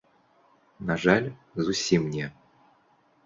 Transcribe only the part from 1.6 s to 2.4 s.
зусім не.